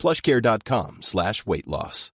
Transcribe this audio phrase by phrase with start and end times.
[0.00, 2.10] plushcare.com slash weight loss.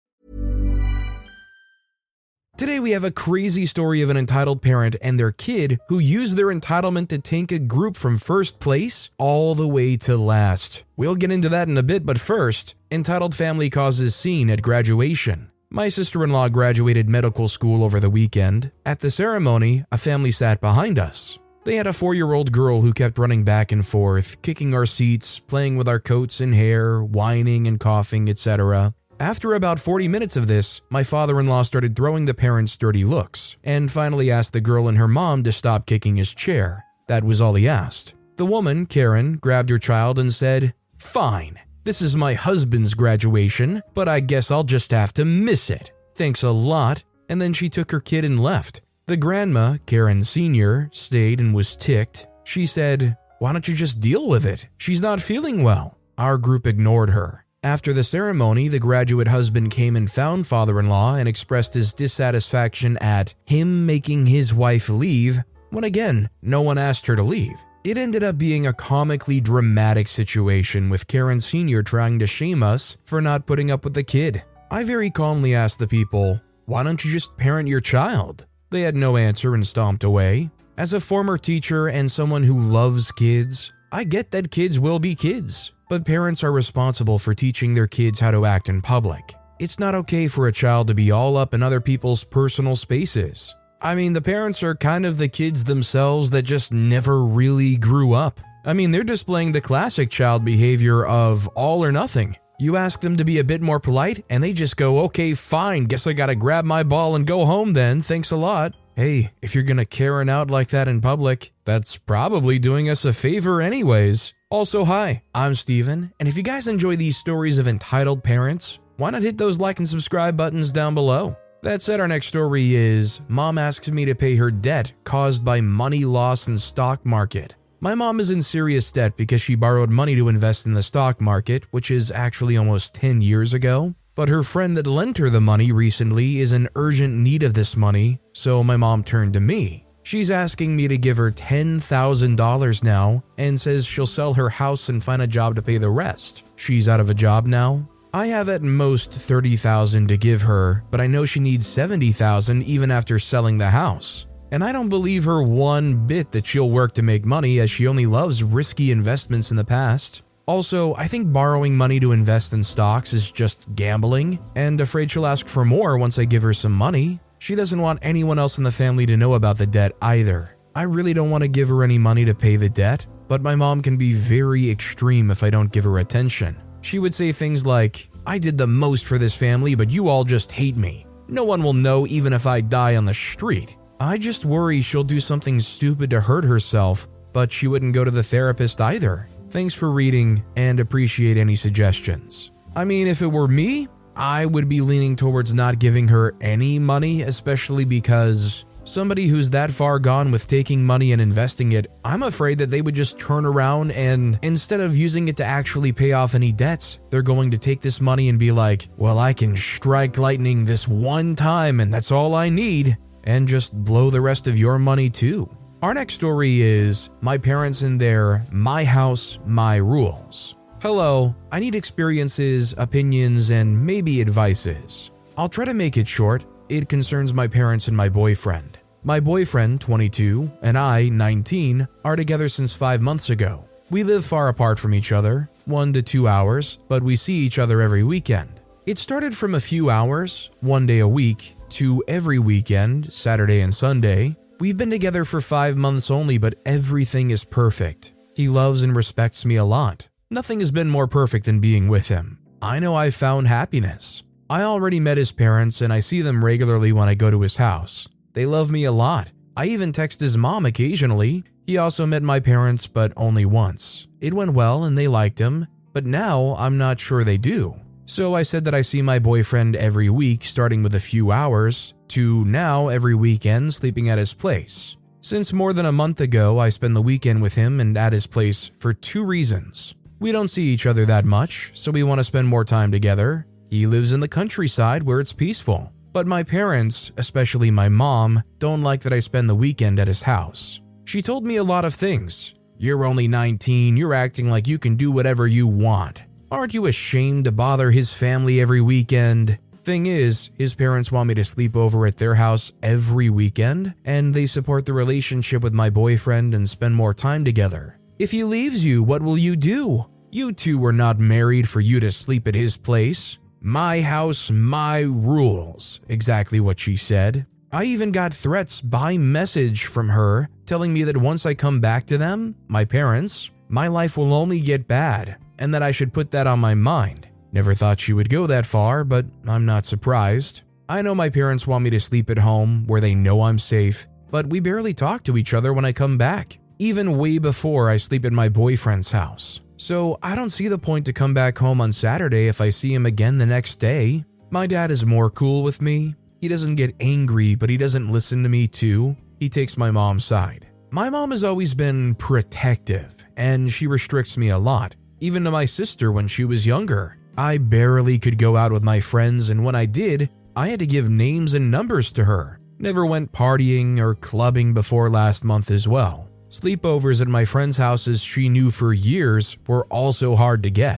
[2.58, 6.38] Today we have a crazy story of an entitled parent and their kid who used
[6.38, 10.86] their entitlement to tank a group from first place all the way to last.
[10.96, 15.52] We'll get into that in a bit, but first, entitled family causes scene at graduation.
[15.70, 18.72] My sister in law graduated medical school over the weekend.
[18.86, 21.38] At the ceremony, a family sat behind us.
[21.66, 24.86] They had a four year old girl who kept running back and forth, kicking our
[24.86, 28.94] seats, playing with our coats and hair, whining and coughing, etc.
[29.20, 33.04] After about 40 minutes of this, my father in law started throwing the parents dirty
[33.04, 36.86] looks, and finally asked the girl and her mom to stop kicking his chair.
[37.08, 38.14] That was all he asked.
[38.36, 44.08] The woman, Karen, grabbed her child and said, Fine, this is my husband's graduation, but
[44.08, 45.92] I guess I'll just have to miss it.
[46.14, 47.04] Thanks a lot.
[47.28, 48.82] And then she took her kid and left.
[49.08, 52.26] The grandma, Karen Sr., stayed and was ticked.
[52.44, 54.68] She said, Why don't you just deal with it?
[54.80, 56.00] She's not feeling well.
[56.18, 57.46] Our group ignored her.
[57.64, 61.94] After the ceremony, the graduate husband came and found father in law and expressed his
[61.94, 67.64] dissatisfaction at him making his wife leave, when again, no one asked her to leave.
[67.84, 71.84] It ended up being a comically dramatic situation with Karen Sr.
[71.84, 74.42] trying to shame us for not putting up with the kid.
[74.72, 78.48] I very calmly asked the people, Why don't you just parent your child?
[78.70, 80.50] They had no answer and stomped away.
[80.78, 85.16] As a former teacher and someone who loves kids, I get that kids will be
[85.16, 89.36] kids but parents are responsible for teaching their kids how to act in public.
[89.60, 93.56] It's not okay for a child to be all up in other people's personal spaces.
[93.82, 98.14] I mean, the parents are kind of the kids themselves that just never really grew
[98.14, 98.42] up.
[98.66, 102.36] I mean, they're displaying the classic child behavior of all or nothing.
[102.58, 105.86] You ask them to be a bit more polite, and they just go, okay, fine,
[105.86, 108.74] guess I gotta grab my ball and go home then, thanks a lot.
[108.96, 113.12] Hey, if you're gonna Karen out like that in public, that's probably doing us a
[113.12, 114.34] favor, anyways.
[114.50, 119.10] Also, hi, I'm Steven, and if you guys enjoy these stories of entitled parents, why
[119.10, 121.36] not hit those like and subscribe buttons down below?
[121.62, 125.60] That said, our next story is Mom asks me to pay her debt caused by
[125.60, 127.56] money loss in stock market.
[127.86, 131.22] My mom is in serious debt because she borrowed money to invest in the stock
[131.22, 133.94] market, which is actually almost 10 years ago.
[134.16, 137.78] But her friend that lent her the money recently is in urgent need of this
[137.78, 139.86] money, so my mom turned to me.
[140.02, 145.04] She's asking me to give her $10,000 now and says she'll sell her house and
[145.04, 146.44] find a job to pay the rest.
[146.56, 147.88] She's out of a job now.
[148.16, 152.90] I have at most 30,000 to give her, but I know she needs 70,000 even
[152.90, 154.26] after selling the house.
[154.52, 157.88] And I don't believe her one bit that she'll work to make money as she
[157.88, 160.22] only loves risky investments in the past.
[160.48, 165.26] Also, I think borrowing money to invest in stocks is just gambling, and afraid she'll
[165.26, 167.20] ask for more once I give her some money.
[167.40, 170.56] She doesn't want anyone else in the family to know about the debt either.
[170.76, 173.56] I really don't want to give her any money to pay the debt, but my
[173.56, 176.62] mom can be very extreme if I don't give her attention.
[176.82, 180.24] She would say things like, I did the most for this family, but you all
[180.24, 181.08] just hate me.
[181.28, 183.78] No one will know even if I die on the street.
[184.06, 188.12] I just worry she'll do something stupid to hurt herself, but she wouldn't go to
[188.12, 189.28] the therapist either.
[189.50, 192.52] Thanks for reading and appreciate any suggestions.
[192.76, 196.78] I mean, if it were me, I would be leaning towards not giving her any
[196.78, 202.22] money, especially because somebody who's that far gone with taking money and investing it, I'm
[202.22, 206.12] afraid that they would just turn around and instead of using it to actually pay
[206.12, 209.58] off any debts, they're going to take this money and be like, well, I can
[209.58, 214.48] strike lightning this one time and that's all I need, and just blow the rest
[214.48, 215.50] of your money too.
[215.82, 220.56] Our next story is My Parents in Their My House, My Rules.
[220.82, 225.12] Hello, I need experiences, opinions, and maybe advices.
[225.38, 226.46] I'll try to make it short.
[226.70, 228.80] It concerns my parents and my boyfriend.
[229.04, 233.68] My boyfriend, 22, and I, 19, are together since five months ago.
[233.92, 237.60] We live far apart from each other, one to two hours, but we see each
[237.60, 238.60] other every weekend.
[238.86, 243.74] It started from a few hours, one day a week, to every weekend, Saturday and
[243.74, 244.36] Sunday.
[244.60, 248.14] We've been together for five months only, but everything is perfect.
[248.36, 250.08] He loves and respects me a lot.
[250.30, 252.40] Nothing has been more perfect than being with him.
[252.62, 254.24] I know I've found happiness.
[254.50, 257.58] I already met his parents and I see them regularly when I go to his
[257.58, 258.08] house.
[258.34, 259.30] They love me a lot.
[259.58, 261.44] I even text his mom occasionally.
[261.66, 264.08] He also met my parents, but only once.
[264.20, 267.80] It went well and they liked him, but now I'm not sure they do.
[268.06, 271.94] So I said that I see my boyfriend every week, starting with a few hours,
[272.10, 274.96] to now every weekend sleeping at his place.
[275.22, 278.28] Since more than a month ago, I spend the weekend with him and at his
[278.28, 279.96] place for two reasons.
[280.20, 283.48] We don't see each other that much, so we want to spend more time together.
[283.72, 285.92] He lives in the countryside where it's peaceful.
[286.14, 290.22] But my parents, especially my mom, don't like that I spend the weekend at his
[290.22, 290.80] house.
[291.06, 292.54] She told me a lot of things.
[292.78, 296.22] You're only 19, you're acting like you can do whatever you want.
[296.56, 299.60] Aren't you ashamed to bother his family every weekend?
[299.84, 304.34] Thing is, his parents want me to sleep over at their house every weekend, and
[304.34, 308.00] they support the relationship with my boyfriend and spend more time together.
[308.20, 310.06] If he leaves you, what will you do?
[310.32, 313.38] You two were not married for you to sleep at his place.
[313.60, 317.48] My house, my rules, exactly what she said.
[317.74, 322.06] I even got threats by message from her telling me that once I come back
[322.06, 326.32] to them, my parents, my life will only get bad and that I should put
[326.32, 327.28] that on my mind.
[327.52, 330.64] Never thought she would go that far, but I'm not surprised.
[330.90, 334.08] I know my parents want me to sleep at home where they know I'm safe,
[334.30, 337.98] but we barely talk to each other when I come back, even way before I
[337.98, 339.62] sleep at my boyfriend's house.
[339.78, 342.94] So I don't see the point to come back home on Saturday if I see
[342.94, 344.26] him again the next day.
[344.52, 346.16] My dad is more cool with me.
[346.42, 349.16] He doesn't get angry, but he doesn't listen to me too.
[349.40, 350.68] He takes my mom's side.
[350.92, 355.66] My mom has always been protective, and she restricts me a lot even to my
[355.66, 357.18] sister when she was younger.
[357.38, 360.88] I barely could go out with my friends, and when I did, I had to
[360.88, 362.60] give names and numbers to her.
[362.80, 366.30] Never went partying or clubbing before last month as well.
[366.50, 370.98] Sleepovers at my friends' houses she knew for years were also hard to get.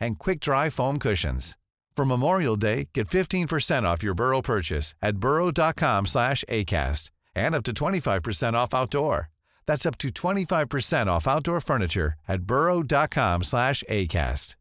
[0.00, 1.56] and quick-dry foam cushions.
[1.96, 7.62] For Memorial Day, get 15% off your Burrow purchase at burrow.com slash ACAST and up
[7.64, 9.28] to 25% off outdoor.
[9.66, 14.56] That's up to 25% off outdoor furniture at burrow.com slash ACAST.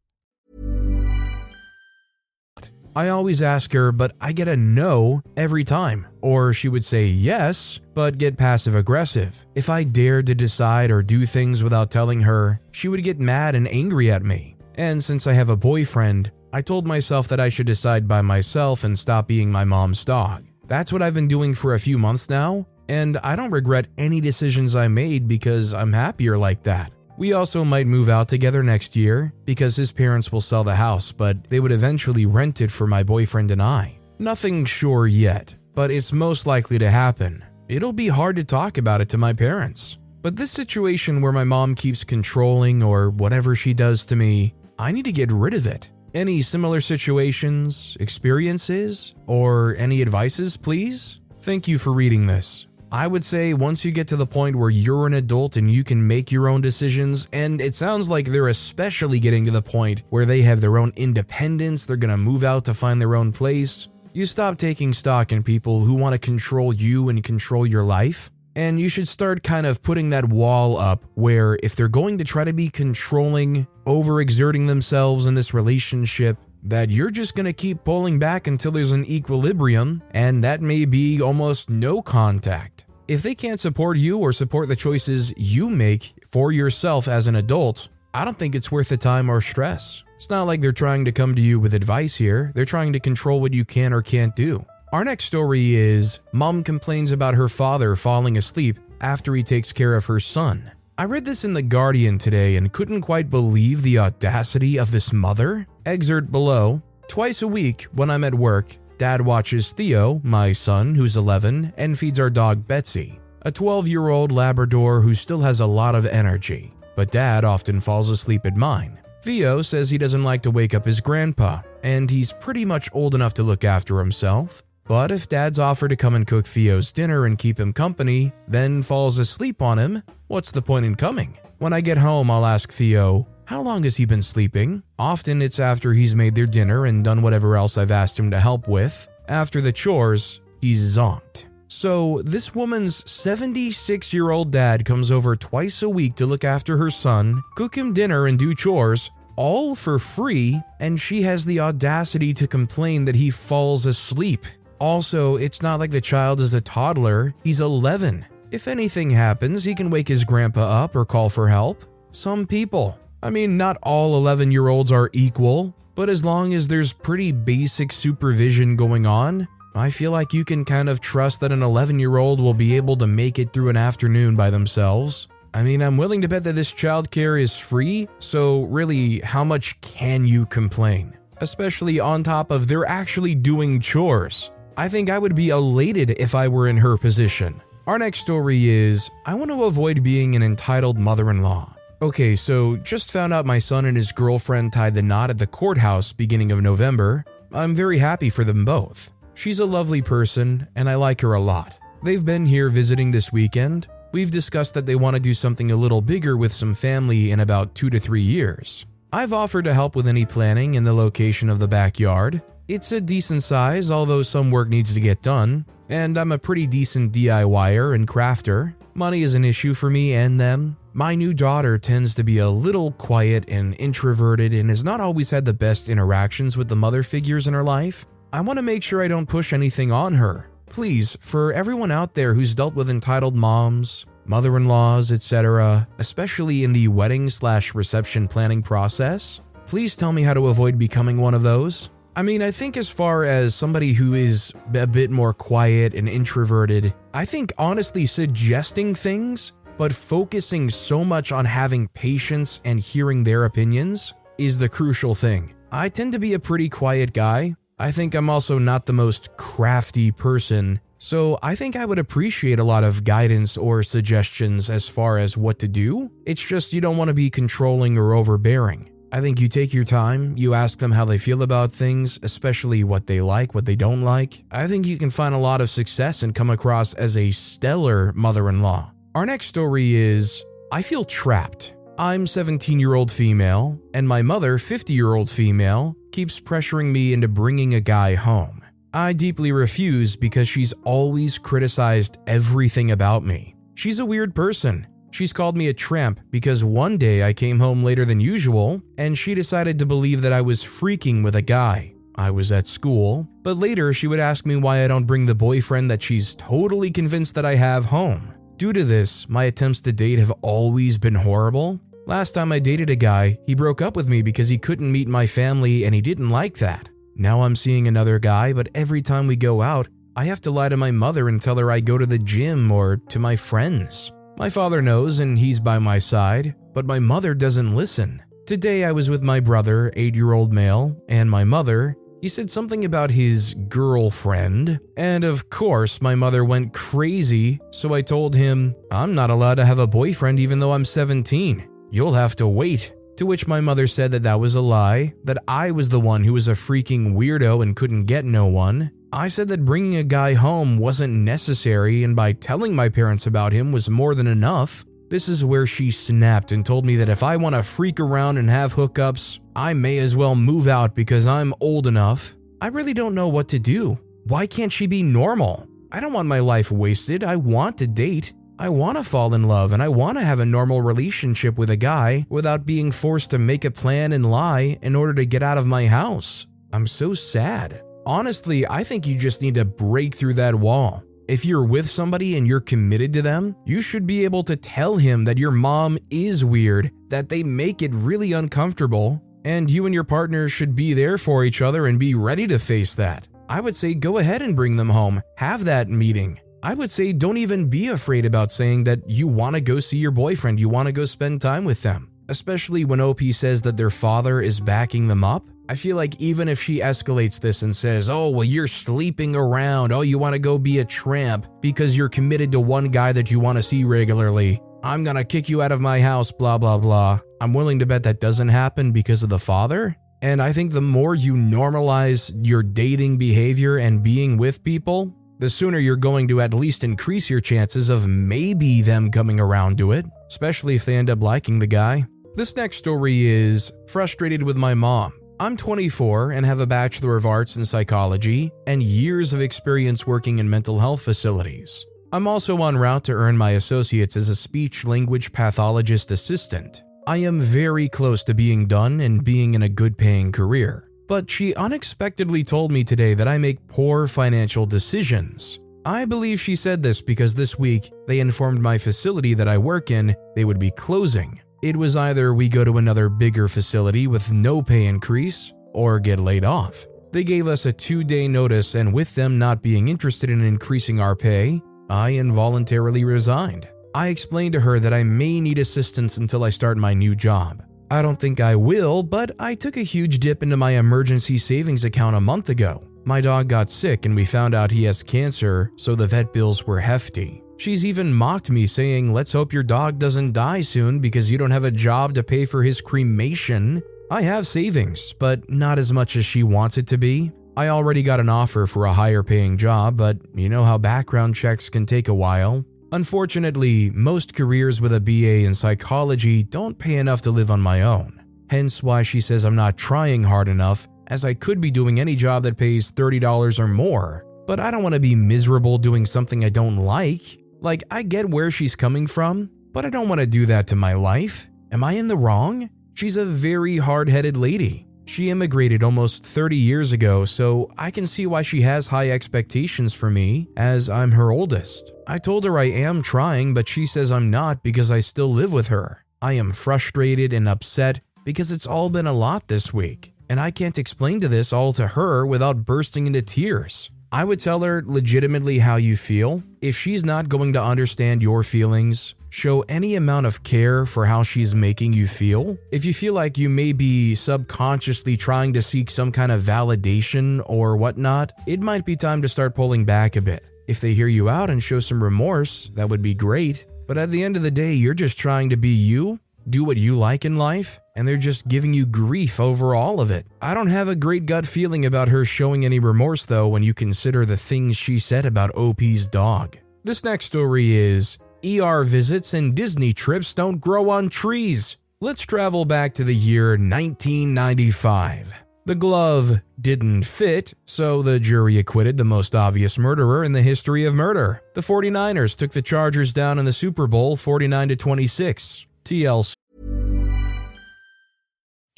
[2.95, 6.07] I always ask her, but I get a no every time.
[6.21, 9.45] Or she would say yes, but get passive aggressive.
[9.55, 13.55] If I dared to decide or do things without telling her, she would get mad
[13.55, 14.57] and angry at me.
[14.79, 18.85] And since I have a boyfriend, I told myself that I should decide by myself
[18.85, 20.45] and stop being my mom's dog.
[20.67, 24.21] That's what I've been doing for a few months now, and I don't regret any
[24.21, 26.93] decisions I made because I'm happier like that.
[27.17, 31.11] We also might move out together next year because his parents will sell the house,
[31.11, 33.99] but they would eventually rent it for my boyfriend and I.
[34.17, 37.43] Nothing sure yet, but it's most likely to happen.
[37.67, 39.97] It'll be hard to talk about it to my parents.
[40.21, 44.93] But this situation where my mom keeps controlling or whatever she does to me, I
[44.93, 45.91] need to get rid of it.
[46.13, 51.19] Any similar situations, experiences, or any advices, please?
[51.41, 52.65] Thank you for reading this.
[52.89, 55.83] I would say once you get to the point where you're an adult and you
[55.83, 60.03] can make your own decisions, and it sounds like they're especially getting to the point
[60.11, 63.89] where they have their own independence, they're gonna move out to find their own place,
[64.13, 68.31] you stop taking stock in people who want to control you and control your life.
[68.59, 72.25] And you should start kind of putting that wall up where if they're going to
[72.25, 77.85] try to be controlling, overexerting themselves in this relationship, that you're just going to keep
[77.85, 82.83] pulling back until there's an equilibrium, and that may be almost no contact.
[83.07, 87.37] If they can't support you or support the choices you make for yourself as an
[87.37, 90.03] adult, I don't think it's worth the time or stress.
[90.17, 92.99] It's not like they're trying to come to you with advice here, they're trying to
[92.99, 94.65] control what you can or can't do.
[94.91, 99.93] Our next story is Mom complains about her father falling asleep after he takes care
[99.93, 100.71] of her son.
[100.97, 105.13] I read this in The Guardian today and couldn't quite believe the audacity of this
[105.13, 105.67] mother.
[105.85, 111.15] Excerpt below Twice a week, when I'm at work, Dad watches Theo, my son, who's
[111.15, 115.67] 11, and feeds our dog Betsy, a 12 year old Labrador who still has a
[115.67, 116.73] lot of energy.
[116.95, 118.99] But Dad often falls asleep at mine.
[119.21, 123.13] Theo says he doesn't like to wake up his grandpa, and he's pretty much old
[123.13, 124.63] enough to look after himself.
[124.89, 128.81] But if dad's offer to come and cook Theo's dinner and keep him company, then
[128.81, 131.37] falls asleep on him, what's the point in coming?
[131.59, 134.81] When I get home, I'll ask Theo, how long has he been sleeping?
[134.97, 138.39] Often it's after he's made their dinner and done whatever else I've asked him to
[138.39, 139.07] help with.
[139.27, 141.43] After the chores, he's zonked.
[141.67, 146.77] So, this woman's 76 year old dad comes over twice a week to look after
[146.77, 151.59] her son, cook him dinner, and do chores, all for free, and she has the
[151.59, 154.47] audacity to complain that he falls asleep.
[154.79, 158.25] Also, it's not like the child is a toddler, he's 11.
[158.51, 161.83] If anything happens, he can wake his grandpa up or call for help.
[162.11, 162.97] Some people.
[163.21, 167.31] I mean, not all 11 year olds are equal, but as long as there's pretty
[167.31, 171.99] basic supervision going on, I feel like you can kind of trust that an 11
[171.99, 175.27] year old will be able to make it through an afternoon by themselves.
[175.53, 179.79] I mean, I'm willing to bet that this childcare is free, so really, how much
[179.81, 181.17] can you complain?
[181.37, 184.51] Especially on top of they're actually doing chores.
[184.79, 187.61] I think I would be elated if I were in her position.
[187.85, 191.75] Our next story is I want to avoid being an entitled mother in law.
[192.01, 195.47] Okay, so just found out my son and his girlfriend tied the knot at the
[195.47, 197.25] courthouse beginning of November.
[197.51, 199.11] I'm very happy for them both.
[199.33, 201.77] She's a lovely person, and I like her a lot.
[202.01, 203.85] They've been here visiting this weekend.
[204.13, 207.41] We've discussed that they want to do something a little bigger with some family in
[207.41, 208.85] about two to three years.
[209.11, 212.41] I've offered to help with any planning and the location of the backyard.
[212.69, 216.67] It's a decent size, although some work needs to get done, and I'm a pretty
[216.67, 218.75] decent DIYer and crafter.
[218.93, 220.77] Money is an issue for me and them.
[220.93, 225.31] My new daughter tends to be a little quiet and introverted and has not always
[225.31, 228.05] had the best interactions with the mother figures in her life.
[228.31, 230.51] I want to make sure I don't push anything on her.
[230.67, 236.63] Please, for everyone out there who's dealt with entitled moms, mother in laws, etc., especially
[236.63, 241.33] in the wedding slash reception planning process, please tell me how to avoid becoming one
[241.33, 241.89] of those.
[242.15, 246.09] I mean, I think as far as somebody who is a bit more quiet and
[246.09, 253.23] introverted, I think honestly suggesting things, but focusing so much on having patience and hearing
[253.23, 255.53] their opinions is the crucial thing.
[255.71, 257.55] I tend to be a pretty quiet guy.
[257.77, 262.59] I think I'm also not the most crafty person, so I think I would appreciate
[262.59, 266.11] a lot of guidance or suggestions as far as what to do.
[266.25, 268.91] It's just you don't want to be controlling or overbearing.
[269.11, 272.83] I think you take your time, you ask them how they feel about things, especially
[272.83, 274.43] what they like, what they don't like.
[274.51, 278.13] I think you can find a lot of success and come across as a stellar
[278.13, 278.91] mother in law.
[279.15, 281.73] Our next story is I feel trapped.
[281.97, 287.11] I'm 17 year old female, and my mother, 50 year old female, keeps pressuring me
[287.11, 288.63] into bringing a guy home.
[288.93, 293.55] I deeply refuse because she's always criticized everything about me.
[293.73, 294.87] She's a weird person.
[295.11, 299.17] She's called me a tramp because one day I came home later than usual and
[299.17, 301.93] she decided to believe that I was freaking with a guy.
[302.15, 305.35] I was at school, but later she would ask me why I don't bring the
[305.35, 308.33] boyfriend that she's totally convinced that I have home.
[308.57, 311.79] Due to this, my attempts to date have always been horrible.
[312.05, 315.07] Last time I dated a guy, he broke up with me because he couldn't meet
[315.07, 316.89] my family and he didn't like that.
[317.15, 320.69] Now I'm seeing another guy, but every time we go out, I have to lie
[320.69, 324.11] to my mother and tell her I go to the gym or to my friends.
[324.39, 328.23] My father knows and he's by my side, but my mother doesn't listen.
[328.45, 331.97] Today I was with my brother, 8 year old male, and my mother.
[332.21, 338.01] He said something about his girlfriend, and of course, my mother went crazy, so I
[338.01, 341.67] told him, I'm not allowed to have a boyfriend even though I'm 17.
[341.91, 342.93] You'll have to wait.
[343.17, 346.23] To which my mother said that that was a lie, that I was the one
[346.23, 350.03] who was a freaking weirdo and couldn't get no one, I said that bringing a
[350.03, 354.85] guy home wasn't necessary, and by telling my parents about him was more than enough.
[355.09, 358.37] This is where she snapped and told me that if I want to freak around
[358.37, 362.35] and have hookups, I may as well move out because I'm old enough.
[362.61, 363.97] I really don't know what to do.
[364.25, 365.67] Why can't she be normal?
[365.91, 367.23] I don't want my life wasted.
[367.23, 368.33] I want to date.
[368.59, 371.71] I want to fall in love and I want to have a normal relationship with
[371.71, 375.41] a guy without being forced to make a plan and lie in order to get
[375.41, 376.45] out of my house.
[376.71, 377.81] I'm so sad.
[378.09, 381.03] Honestly, I think you just need to break through that wall.
[381.27, 384.97] If you're with somebody and you're committed to them, you should be able to tell
[384.97, 389.93] him that your mom is weird, that they make it really uncomfortable, and you and
[389.93, 393.27] your partner should be there for each other and be ready to face that.
[393.47, 396.39] I would say go ahead and bring them home, have that meeting.
[396.63, 399.99] I would say don't even be afraid about saying that you want to go see
[399.99, 402.09] your boyfriend, you want to go spend time with them.
[402.27, 406.47] Especially when OP says that their father is backing them up, I feel like even
[406.47, 410.39] if she escalates this and says, oh, well, you're sleeping around, oh, you want to
[410.39, 413.83] go be a tramp because you're committed to one guy that you want to see
[413.83, 417.19] regularly, I'm gonna kick you out of my house, blah, blah, blah.
[417.39, 419.95] I'm willing to bet that doesn't happen because of the father.
[420.23, 425.51] And I think the more you normalize your dating behavior and being with people, the
[425.51, 429.91] sooner you're going to at least increase your chances of maybe them coming around to
[429.91, 432.07] it, especially if they end up liking the guy.
[432.35, 435.13] This next story is frustrated with my mom.
[435.41, 440.39] I'm 24 and have a Bachelor of Arts in Psychology and years of experience working
[440.39, 441.85] in mental health facilities.
[442.11, 446.83] I'm also en route to earn my associates as a speech language pathologist assistant.
[447.07, 450.89] I am very close to being done and being in a good paying career.
[451.07, 455.57] But she unexpectedly told me today that I make poor financial decisions.
[455.85, 459.89] I believe she said this because this week they informed my facility that I work
[459.89, 461.39] in they would be closing.
[461.61, 466.19] It was either we go to another bigger facility with no pay increase or get
[466.19, 466.87] laid off.
[467.11, 471.01] They gave us a two day notice, and with them not being interested in increasing
[471.01, 473.67] our pay, I involuntarily resigned.
[473.93, 477.63] I explained to her that I may need assistance until I start my new job.
[477.91, 481.83] I don't think I will, but I took a huge dip into my emergency savings
[481.83, 482.87] account a month ago.
[483.03, 486.67] My dog got sick and we found out he has cancer, so the vet bills
[486.67, 487.43] were hefty.
[487.59, 491.51] She's even mocked me, saying, Let's hope your dog doesn't die soon because you don't
[491.51, 493.83] have a job to pay for his cremation.
[494.09, 497.33] I have savings, but not as much as she wants it to be.
[497.57, 501.35] I already got an offer for a higher paying job, but you know how background
[501.35, 502.63] checks can take a while.
[502.93, 507.81] Unfortunately, most careers with a BA in psychology don't pay enough to live on my
[507.81, 508.23] own.
[508.49, 512.15] Hence why she says I'm not trying hard enough, as I could be doing any
[512.15, 514.25] job that pays $30 or more.
[514.47, 517.38] But I don't want to be miserable doing something I don't like.
[517.61, 520.75] Like, I get where she's coming from, but I don't want to do that to
[520.75, 521.47] my life.
[521.71, 522.69] Am I in the wrong?
[522.93, 524.87] She's a very hard headed lady.
[525.05, 529.93] She immigrated almost 30 years ago, so I can see why she has high expectations
[529.93, 531.91] for me, as I'm her oldest.
[532.07, 535.51] I told her I am trying, but she says I'm not because I still live
[535.51, 536.05] with her.
[536.21, 540.51] I am frustrated and upset because it's all been a lot this week, and I
[540.51, 543.89] can't explain to this all to her without bursting into tears.
[544.11, 546.43] I would tell her legitimately how you feel.
[546.61, 551.23] If she's not going to understand your feelings, show any amount of care for how
[551.23, 552.57] she's making you feel.
[552.69, 557.41] If you feel like you may be subconsciously trying to seek some kind of validation
[557.45, 560.43] or whatnot, it might be time to start pulling back a bit.
[560.67, 563.65] If they hear you out and show some remorse, that would be great.
[563.87, 566.77] But at the end of the day, you're just trying to be you, do what
[566.77, 570.27] you like in life, and they're just giving you grief over all of it.
[570.41, 573.73] I don't have a great gut feeling about her showing any remorse though when you
[573.73, 576.57] consider the things she said about OP's dog.
[576.83, 581.77] This next story is ER visits and Disney trips don't grow on trees.
[582.01, 585.33] Let's travel back to the year 1995.
[585.65, 590.85] The glove didn't fit, so the jury acquitted the most obvious murderer in the history
[590.85, 591.43] of murder.
[591.53, 595.67] The 49ers took the Chargers down in the Super Bowl 49 to 26.
[595.85, 596.38] TLC.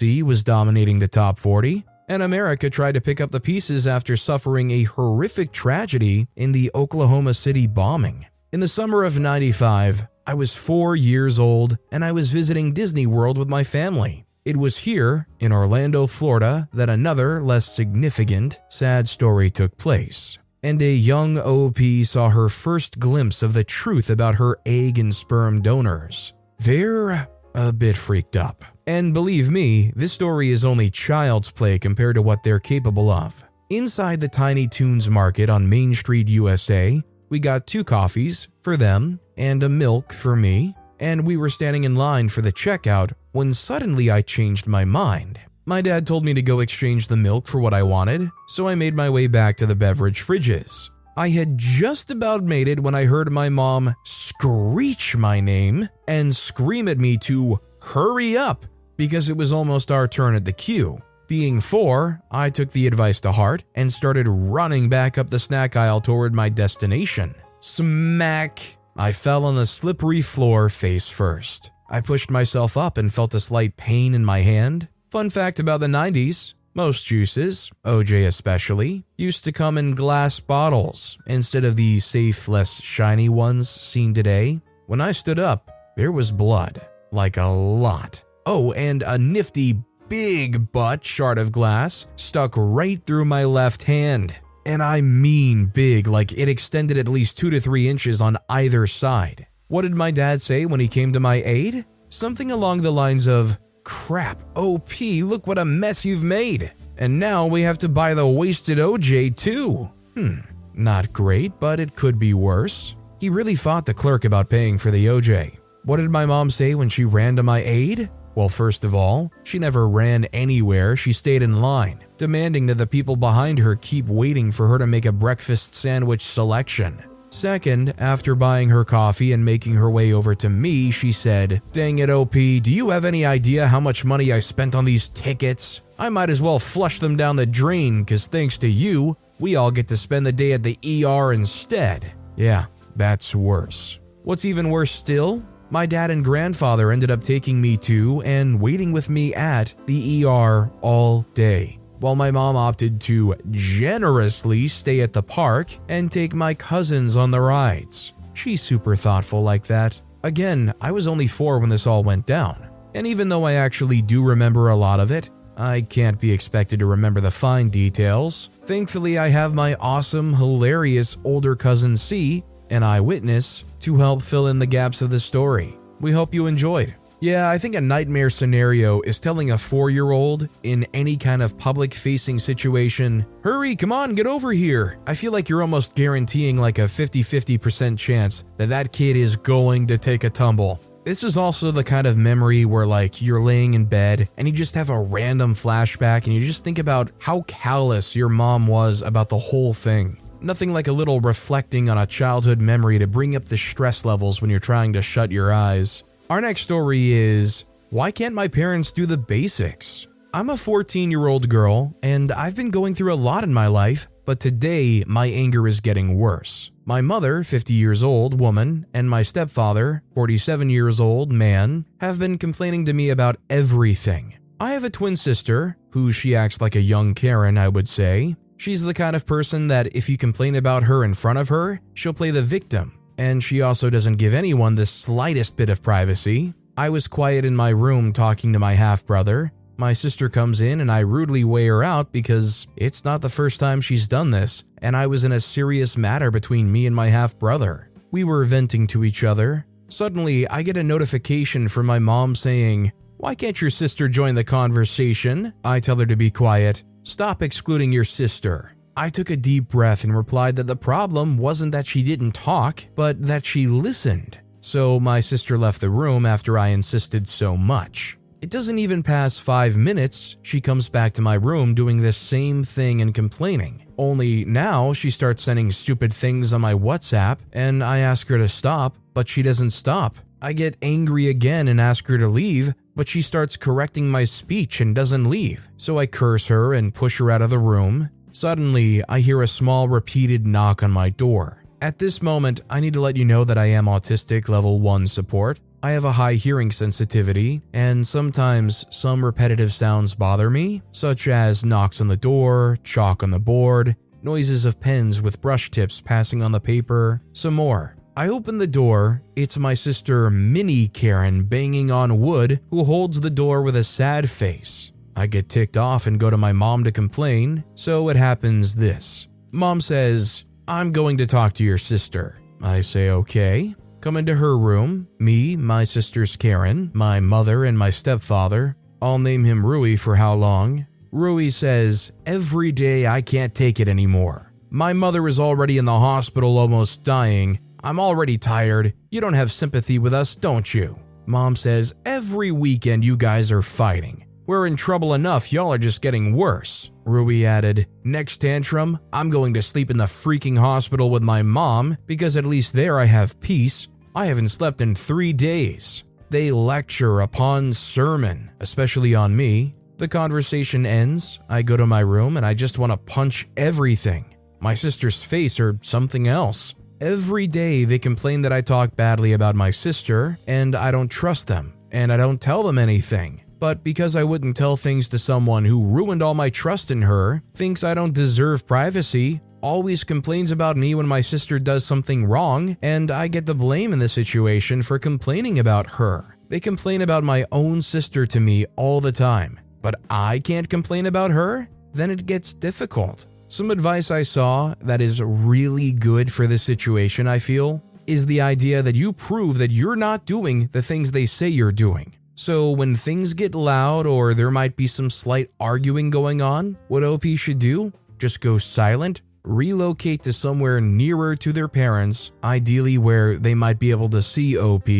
[0.00, 4.16] C was dominating the top 40, and America tried to pick up the pieces after
[4.16, 8.26] suffering a horrific tragedy in the Oklahoma City bombing.
[8.52, 13.06] In the summer of 95, I was four years old and I was visiting Disney
[13.06, 14.24] World with my family.
[14.44, 20.38] It was here, in Orlando, Florida, that another, less significant, sad story took place.
[20.62, 25.14] And a young OP saw her first glimpse of the truth about her egg and
[25.14, 26.32] sperm donors.
[26.60, 28.64] They're a bit freaked up.
[28.88, 33.44] And believe me, this story is only child's play compared to what they're capable of.
[33.68, 39.20] Inside the Tiny Toons market on Main Street, USA, we got two coffees for them
[39.36, 43.52] and a milk for me, and we were standing in line for the checkout when
[43.52, 45.38] suddenly I changed my mind.
[45.66, 48.74] My dad told me to go exchange the milk for what I wanted, so I
[48.74, 50.88] made my way back to the beverage fridges.
[51.14, 56.34] I had just about made it when I heard my mom screech my name and
[56.34, 58.64] scream at me to hurry up
[58.98, 61.00] because it was almost our turn at the queue.
[61.26, 65.74] Being four, I took the advice to heart and started running back up the snack
[65.76, 67.34] aisle toward my destination.
[67.60, 68.60] Smack!
[68.96, 71.70] I fell on the slippery floor face first.
[71.88, 74.88] I pushed myself up and felt a slight pain in my hand.
[75.10, 81.18] Fun fact about the 90s most juices, OJ especially, used to come in glass bottles
[81.26, 84.60] instead of the safe, less shiny ones seen today.
[84.86, 86.80] When I stood up, there was blood.
[87.10, 88.22] Like a lot.
[88.50, 89.74] Oh, and a nifty
[90.08, 94.34] big butt shard of glass stuck right through my left hand.
[94.64, 98.86] And I mean big, like it extended at least two to three inches on either
[98.86, 99.48] side.
[99.66, 101.84] What did my dad say when he came to my aid?
[102.08, 106.72] Something along the lines of, Crap, OP, look what a mess you've made.
[106.96, 109.92] And now we have to buy the wasted OJ too.
[110.14, 110.38] Hmm,
[110.72, 112.96] not great, but it could be worse.
[113.20, 115.58] He really fought the clerk about paying for the OJ.
[115.84, 118.08] What did my mom say when she ran to my aid?
[118.34, 122.86] Well, first of all, she never ran anywhere, she stayed in line, demanding that the
[122.86, 127.02] people behind her keep waiting for her to make a breakfast sandwich selection.
[127.30, 131.98] Second, after buying her coffee and making her way over to me, she said, Dang
[131.98, 135.82] it, OP, do you have any idea how much money I spent on these tickets?
[135.98, 139.70] I might as well flush them down the drain, because thanks to you, we all
[139.70, 142.12] get to spend the day at the ER instead.
[142.36, 143.98] Yeah, that's worse.
[144.22, 145.46] What's even worse still?
[145.70, 150.24] My dad and grandfather ended up taking me to and waiting with me at the
[150.24, 156.32] ER all day, while my mom opted to generously stay at the park and take
[156.32, 158.14] my cousins on the rides.
[158.32, 160.00] She's super thoughtful like that.
[160.24, 164.00] Again, I was only four when this all went down, and even though I actually
[164.00, 165.28] do remember a lot of it,
[165.58, 168.48] I can't be expected to remember the fine details.
[168.64, 174.58] Thankfully, I have my awesome, hilarious older cousin C an eyewitness, to help fill in
[174.58, 175.78] the gaps of the story.
[176.00, 176.94] We hope you enjoyed.
[177.20, 181.42] Yeah, I think a nightmare scenario is telling a four year old in any kind
[181.42, 185.00] of public facing situation, Hurry, come on, get over here.
[185.04, 189.34] I feel like you're almost guaranteeing like a 50 50% chance that that kid is
[189.34, 190.80] going to take a tumble.
[191.02, 194.52] This is also the kind of memory where, like, you're laying in bed and you
[194.52, 199.02] just have a random flashback and you just think about how callous your mom was
[199.02, 200.20] about the whole thing.
[200.40, 204.40] Nothing like a little reflecting on a childhood memory to bring up the stress levels
[204.40, 206.04] when you're trying to shut your eyes.
[206.30, 210.06] Our next story is Why can't my parents do the basics?
[210.32, 213.66] I'm a 14 year old girl, and I've been going through a lot in my
[213.66, 216.70] life, but today my anger is getting worse.
[216.84, 222.38] My mother, 50 years old woman, and my stepfather, 47 years old man, have been
[222.38, 224.38] complaining to me about everything.
[224.60, 228.36] I have a twin sister, who she acts like a young Karen, I would say,
[228.58, 231.80] She's the kind of person that if you complain about her in front of her,
[231.94, 232.98] she'll play the victim.
[233.16, 236.54] And she also doesn't give anyone the slightest bit of privacy.
[236.76, 239.52] I was quiet in my room talking to my half brother.
[239.76, 243.60] My sister comes in and I rudely weigh her out because it's not the first
[243.60, 247.10] time she's done this, and I was in a serious matter between me and my
[247.10, 247.90] half brother.
[248.10, 249.66] We were venting to each other.
[249.88, 254.42] Suddenly, I get a notification from my mom saying, Why can't your sister join the
[254.42, 255.52] conversation?
[255.64, 256.82] I tell her to be quiet.
[257.08, 258.74] Stop excluding your sister.
[258.94, 262.84] I took a deep breath and replied that the problem wasn't that she didn't talk,
[262.94, 264.38] but that she listened.
[264.60, 268.18] So my sister left the room after I insisted so much.
[268.42, 272.62] It doesn't even pass five minutes, she comes back to my room doing the same
[272.62, 273.86] thing and complaining.
[273.96, 278.50] Only now she starts sending stupid things on my WhatsApp, and I ask her to
[278.50, 280.16] stop, but she doesn't stop.
[280.42, 284.80] I get angry again and ask her to leave, but she starts correcting my speech
[284.80, 285.68] and doesn't leave.
[285.76, 288.10] So I curse her and push her out of the room.
[288.32, 291.62] Suddenly, I hear a small repeated knock on my door.
[291.80, 295.06] At this moment, I need to let you know that I am autistic level 1
[295.06, 295.60] support.
[295.80, 301.64] I have a high hearing sensitivity, and sometimes some repetitive sounds bother me, such as
[301.64, 306.42] knocks on the door, chalk on the board, noises of pens with brush tips passing
[306.42, 307.97] on the paper, some more.
[308.18, 309.22] I open the door.
[309.36, 314.28] It's my sister, Minnie Karen, banging on wood, who holds the door with a sad
[314.28, 314.90] face.
[315.14, 319.28] I get ticked off and go to my mom to complain, so it happens this.
[319.52, 322.42] Mom says, I'm going to talk to your sister.
[322.60, 323.76] I say, okay.
[324.00, 325.06] Come into her room.
[325.20, 328.76] Me, my sisters Karen, my mother, and my stepfather.
[329.00, 330.88] I'll name him Rui for how long.
[331.12, 334.52] Rui says, Every day I can't take it anymore.
[334.70, 338.94] My mother is already in the hospital almost dying, I'm already tired.
[339.10, 340.98] You don't have sympathy with us, don't you?
[341.26, 344.26] Mom says, Every weekend you guys are fighting.
[344.46, 346.90] We're in trouble enough, y'all are just getting worse.
[347.04, 351.96] Ruby added, Next tantrum, I'm going to sleep in the freaking hospital with my mom
[352.06, 353.88] because at least there I have peace.
[354.14, 356.04] I haven't slept in three days.
[356.30, 359.74] They lecture upon sermon, especially on me.
[359.98, 364.34] The conversation ends, I go to my room and I just want to punch everything
[364.60, 366.74] my sister's face or something else.
[367.00, 371.46] Every day they complain that I talk badly about my sister, and I don't trust
[371.46, 373.44] them, and I don't tell them anything.
[373.60, 377.40] But because I wouldn't tell things to someone who ruined all my trust in her,
[377.54, 382.76] thinks I don't deserve privacy, always complains about me when my sister does something wrong,
[382.82, 386.36] and I get the blame in the situation for complaining about her.
[386.48, 391.06] They complain about my own sister to me all the time, but I can't complain
[391.06, 391.68] about her?
[391.92, 393.26] Then it gets difficult.
[393.50, 398.42] Some advice I saw that is really good for this situation, I feel, is the
[398.42, 402.14] idea that you prove that you're not doing the things they say you're doing.
[402.34, 407.02] So when things get loud or there might be some slight arguing going on, what
[407.02, 407.90] OP should do?
[408.18, 413.90] Just go silent, relocate to somewhere nearer to their parents, ideally where they might be
[413.90, 414.90] able to see OP,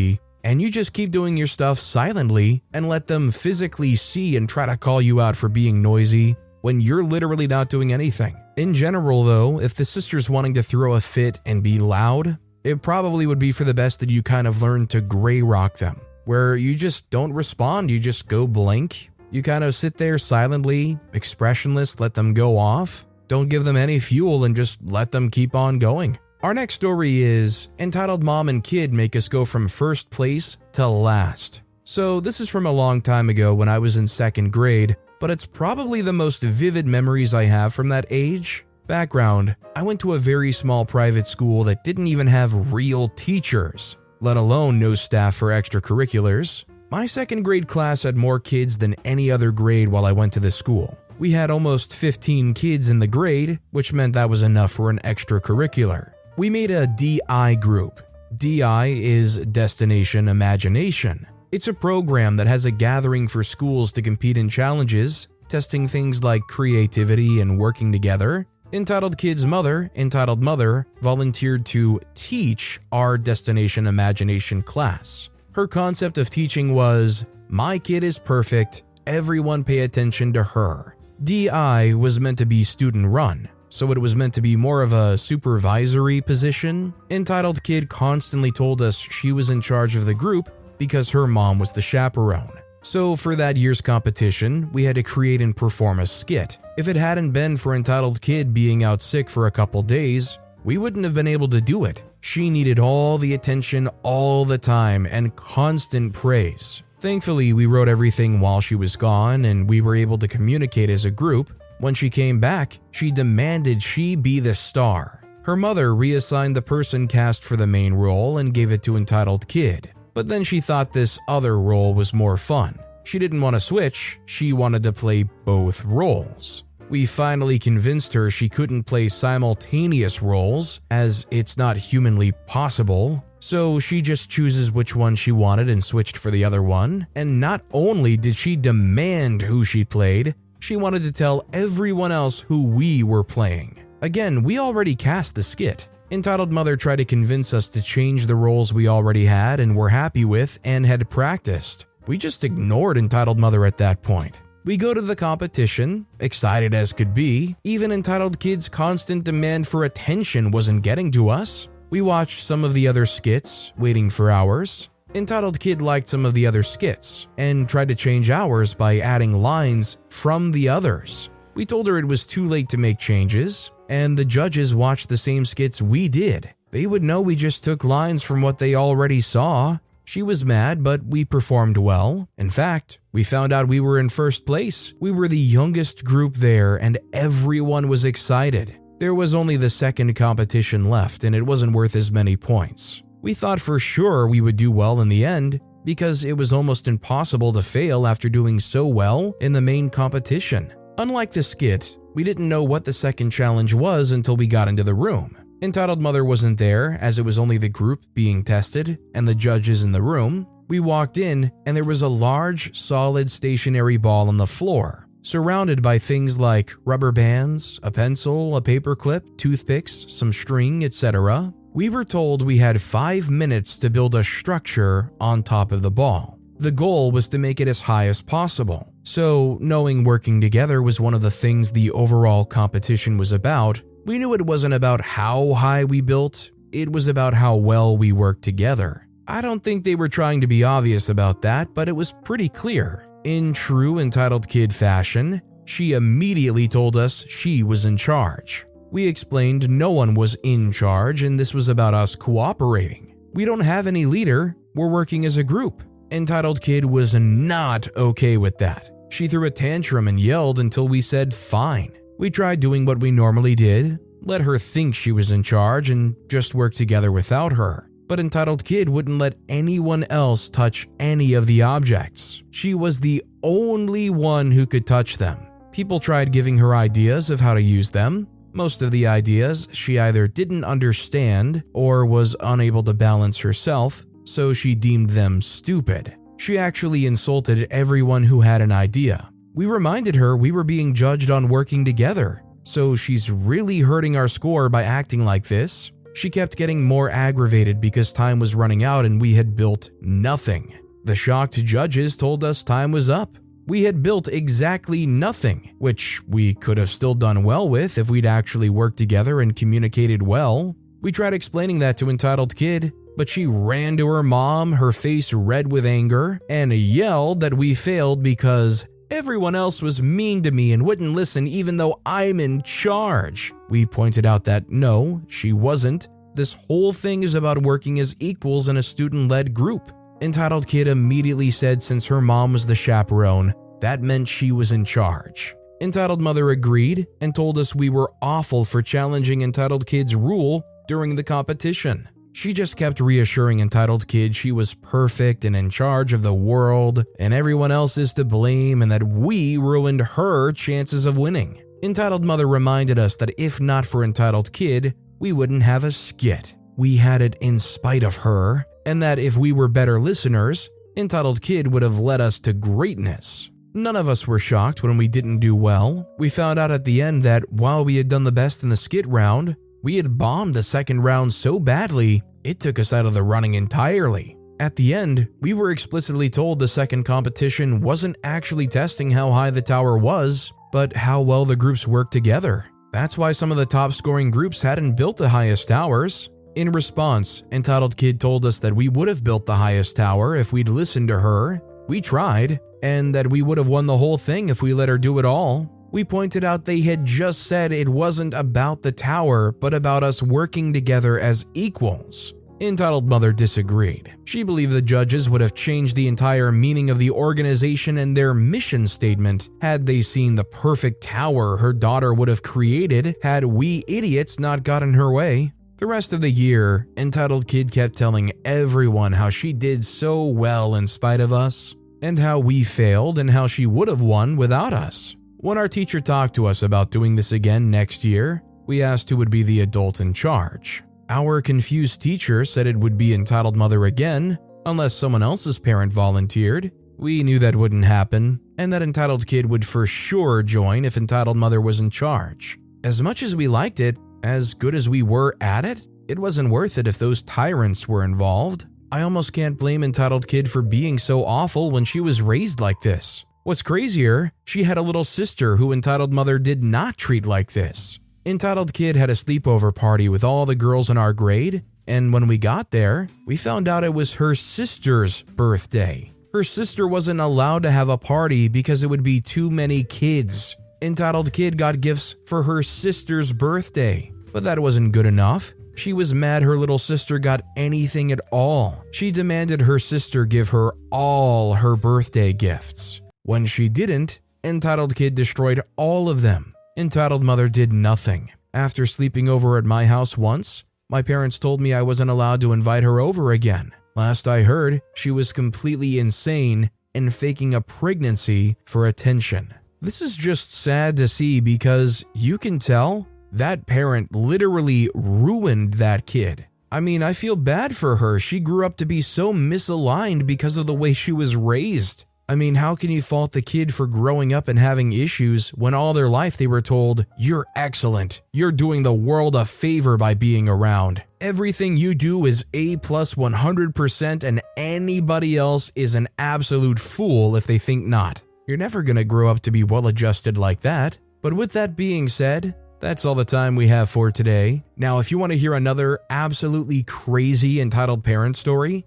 [0.42, 4.64] and you just keep doing your stuff silently and let them physically see and try
[4.64, 8.36] to call you out for being noisy when you're literally not doing anything.
[8.56, 12.82] In general, though, if the sister's wanting to throw a fit and be loud, it
[12.82, 16.00] probably would be for the best that you kind of learn to gray rock them,
[16.24, 19.10] where you just don't respond, you just go blank.
[19.30, 23.06] You kind of sit there silently, expressionless, let them go off.
[23.28, 26.18] Don't give them any fuel and just let them keep on going.
[26.42, 30.88] Our next story is entitled Mom and Kid Make Us Go From First Place to
[30.88, 31.62] Last.
[31.84, 35.30] So, this is from a long time ago when I was in second grade, but
[35.30, 38.64] it's probably the most vivid memories I have from that age.
[38.86, 43.96] Background I went to a very small private school that didn't even have real teachers,
[44.20, 46.64] let alone no staff for extracurriculars.
[46.90, 50.40] My second grade class had more kids than any other grade while I went to
[50.40, 50.98] the school.
[51.18, 55.00] We had almost 15 kids in the grade, which meant that was enough for an
[55.04, 56.12] extracurricular.
[56.36, 58.00] We made a DI group.
[58.36, 61.26] DI is Destination Imagination.
[61.50, 66.22] It's a program that has a gathering for schools to compete in challenges, testing things
[66.22, 73.86] like creativity and working together, Entitled Kid's mother, Entitled Mother, volunteered to teach our Destination
[73.86, 75.30] Imagination class.
[75.52, 80.98] Her concept of teaching was My kid is perfect, everyone pay attention to her.
[81.24, 84.92] DI was meant to be student run, so it was meant to be more of
[84.92, 86.92] a supervisory position.
[87.08, 91.58] Entitled Kid constantly told us she was in charge of the group because her mom
[91.58, 92.58] was the chaperone.
[92.82, 96.58] So, for that year's competition, we had to create and perform a skit.
[96.78, 100.78] If it hadn't been for Entitled Kid being out sick for a couple days, we
[100.78, 102.02] wouldn't have been able to do it.
[102.20, 106.82] She needed all the attention all the time and constant praise.
[107.00, 111.04] Thankfully, we wrote everything while she was gone and we were able to communicate as
[111.04, 111.52] a group.
[111.78, 115.22] When she came back, she demanded she be the star.
[115.42, 119.46] Her mother reassigned the person cast for the main role and gave it to Entitled
[119.46, 119.92] Kid.
[120.14, 122.78] But then she thought this other role was more fun.
[123.04, 126.64] She didn't want to switch, she wanted to play both roles.
[126.90, 133.24] We finally convinced her she couldn't play simultaneous roles, as it's not humanly possible.
[133.40, 137.06] So she just chooses which one she wanted and switched for the other one.
[137.14, 142.40] And not only did she demand who she played, she wanted to tell everyone else
[142.40, 143.84] who we were playing.
[144.00, 145.88] Again, we already cast the skit.
[146.10, 149.90] Entitled Mother tried to convince us to change the roles we already had and were
[149.90, 151.84] happy with and had practiced.
[152.06, 154.40] We just ignored Entitled Mother at that point.
[154.64, 157.56] We go to the competition, excited as could be.
[157.62, 161.68] Even Entitled Kid's constant demand for attention wasn't getting to us.
[161.90, 164.88] We watched some of the other skits, waiting for hours.
[165.14, 169.42] Entitled Kid liked some of the other skits and tried to change ours by adding
[169.42, 171.28] lines from the others.
[171.58, 175.16] We told her it was too late to make changes, and the judges watched the
[175.16, 176.54] same skits we did.
[176.70, 180.84] They would know we just took lines from what they already saw she was mad,
[180.84, 182.28] but we performed well.
[182.38, 184.94] In fact, we found out we were in first place.
[185.00, 188.78] We were the youngest group there, and everyone was excited.
[189.00, 193.02] There was only the second competition left, and it wasn't worth as many points.
[193.20, 196.88] We thought for sure we would do well in the end, because it was almost
[196.88, 200.72] impossible to fail after doing so well in the main competition.
[201.00, 204.82] Unlike the skit, we didn't know what the second challenge was until we got into
[204.82, 205.38] the room.
[205.62, 209.84] Entitled Mother wasn't there, as it was only the group being tested and the judges
[209.84, 210.48] in the room.
[210.66, 215.82] We walked in, and there was a large, solid stationary ball on the floor, surrounded
[215.82, 221.54] by things like rubber bands, a pencil, a paper clip, toothpicks, some string, etc.
[221.74, 225.92] We were told we had five minutes to build a structure on top of the
[225.92, 226.37] ball.
[226.58, 228.92] The goal was to make it as high as possible.
[229.04, 234.18] So, knowing working together was one of the things the overall competition was about, we
[234.18, 238.42] knew it wasn't about how high we built, it was about how well we worked
[238.42, 239.06] together.
[239.28, 242.48] I don't think they were trying to be obvious about that, but it was pretty
[242.48, 243.08] clear.
[243.22, 248.66] In true entitled kid fashion, she immediately told us she was in charge.
[248.90, 253.14] We explained no one was in charge and this was about us cooperating.
[253.34, 255.82] We don't have any leader, we're working as a group.
[256.10, 258.90] Entitled Kid was not okay with that.
[259.10, 261.92] She threw a tantrum and yelled until we said fine.
[262.18, 266.16] We tried doing what we normally did, let her think she was in charge, and
[266.28, 267.90] just work together without her.
[268.06, 272.42] But Entitled Kid wouldn't let anyone else touch any of the objects.
[272.50, 275.38] She was the only one who could touch them.
[275.72, 278.26] People tried giving her ideas of how to use them.
[278.54, 284.52] Most of the ideas she either didn't understand or was unable to balance herself, so
[284.52, 286.14] she deemed them stupid.
[286.36, 289.30] She actually insulted everyone who had an idea.
[289.54, 294.28] We reminded her we were being judged on working together, so she's really hurting our
[294.28, 295.90] score by acting like this.
[296.14, 300.78] She kept getting more aggravated because time was running out and we had built nothing.
[301.04, 303.38] The shocked judges told us time was up.
[303.66, 308.26] We had built exactly nothing, which we could have still done well with if we'd
[308.26, 310.76] actually worked together and communicated well.
[311.00, 315.32] We tried explaining that to Entitled Kid, but she ran to her mom, her face
[315.32, 320.72] red with anger, and yelled that we failed because everyone else was mean to me
[320.72, 323.52] and wouldn't listen even though I'm in charge.
[323.68, 326.08] We pointed out that no, she wasn't.
[326.36, 329.90] This whole thing is about working as equals in a student led group.
[330.20, 334.84] Entitled Kid immediately said since her mom was the chaperone, that meant she was in
[334.84, 335.56] charge.
[335.80, 341.16] Entitled Mother agreed and told us we were awful for challenging Entitled Kid's rule during
[341.16, 342.08] the competition.
[342.38, 347.04] She just kept reassuring Entitled Kid she was perfect and in charge of the world,
[347.18, 351.60] and everyone else is to blame, and that we ruined her chances of winning.
[351.82, 356.54] Entitled Mother reminded us that if not for Entitled Kid, we wouldn't have a skit.
[356.76, 361.42] We had it in spite of her, and that if we were better listeners, Entitled
[361.42, 363.50] Kid would have led us to greatness.
[363.74, 366.08] None of us were shocked when we didn't do well.
[366.20, 368.76] We found out at the end that while we had done the best in the
[368.76, 373.14] skit round, we had bombed the second round so badly, it took us out of
[373.14, 374.36] the running entirely.
[374.60, 379.50] At the end, we were explicitly told the second competition wasn't actually testing how high
[379.50, 382.66] the tower was, but how well the groups worked together.
[382.92, 386.30] That's why some of the top scoring groups hadn't built the highest towers.
[386.56, 390.52] In response, Entitled Kid told us that we would have built the highest tower if
[390.52, 391.62] we'd listened to her.
[391.86, 394.98] We tried, and that we would have won the whole thing if we let her
[394.98, 395.70] do it all.
[395.90, 400.22] We pointed out they had just said it wasn't about the tower, but about us
[400.22, 402.34] working together as equals.
[402.60, 404.14] Entitled Mother disagreed.
[404.24, 408.34] She believed the judges would have changed the entire meaning of the organization and their
[408.34, 413.84] mission statement had they seen the perfect tower her daughter would have created had we
[413.86, 415.52] idiots not got in her way.
[415.76, 420.74] The rest of the year, Entitled Kid kept telling everyone how she did so well
[420.74, 424.72] in spite of us, and how we failed and how she would have won without
[424.72, 425.14] us.
[425.40, 429.16] When our teacher talked to us about doing this again next year, we asked who
[429.18, 430.82] would be the adult in charge.
[431.08, 436.72] Our confused teacher said it would be Entitled Mother again, unless someone else's parent volunteered.
[436.96, 441.36] We knew that wouldn't happen, and that Entitled Kid would for sure join if Entitled
[441.36, 442.58] Mother was in charge.
[442.82, 446.50] As much as we liked it, as good as we were at it, it wasn't
[446.50, 448.66] worth it if those tyrants were involved.
[448.90, 452.80] I almost can't blame Entitled Kid for being so awful when she was raised like
[452.80, 453.24] this.
[453.48, 457.98] What's crazier, she had a little sister who Entitled Mother did not treat like this.
[458.26, 462.26] Entitled Kid had a sleepover party with all the girls in our grade, and when
[462.26, 466.12] we got there, we found out it was her sister's birthday.
[466.34, 470.54] Her sister wasn't allowed to have a party because it would be too many kids.
[470.82, 475.54] Entitled Kid got gifts for her sister's birthday, but that wasn't good enough.
[475.74, 478.84] She was mad her little sister got anything at all.
[478.90, 483.00] She demanded her sister give her all her birthday gifts.
[483.28, 486.54] When she didn't, Entitled Kid destroyed all of them.
[486.78, 488.32] Entitled Mother did nothing.
[488.54, 492.54] After sleeping over at my house once, my parents told me I wasn't allowed to
[492.54, 493.72] invite her over again.
[493.94, 499.52] Last I heard, she was completely insane and faking a pregnancy for attention.
[499.82, 506.06] This is just sad to see because you can tell that parent literally ruined that
[506.06, 506.46] kid.
[506.72, 508.18] I mean, I feel bad for her.
[508.18, 512.06] She grew up to be so misaligned because of the way she was raised.
[512.30, 515.72] I mean, how can you fault the kid for growing up and having issues when
[515.72, 518.20] all their life they were told, You're excellent.
[518.34, 521.02] You're doing the world a favor by being around.
[521.22, 527.46] Everything you do is A plus 100%, and anybody else is an absolute fool if
[527.46, 528.20] they think not.
[528.46, 530.98] You're never to grow up to be well adjusted like that.
[531.22, 534.62] But with that being said, that's all the time we have for today.
[534.76, 538.86] Now, if you want to hear another absolutely crazy entitled parent story,